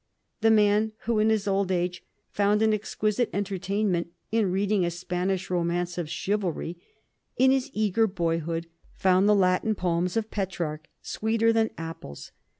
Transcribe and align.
The 0.39 0.49
man 0.49 0.93
who 1.01 1.19
in 1.19 1.29
his 1.29 1.47
old 1.47 1.71
age 1.71 2.03
found 2.31 2.63
an 2.63 2.73
exquisite 2.73 3.29
entertainment 3.33 4.07
in 4.31 4.51
reading 4.51 4.83
a 4.83 4.89
Spanish 4.89 5.51
romance 5.51 5.95
of 5.99 6.09
chivalry, 6.09 6.79
in 7.37 7.51
his 7.51 7.69
eager 7.71 8.07
boyhood 8.07 8.65
found 8.95 9.29
the 9.29 9.35
Latin 9.35 9.75
poems 9.75 10.17
of 10.17 10.31
Petrarch 10.31 10.87
sweeter 11.03 11.53
than 11.53 11.69
apples. 11.77 12.31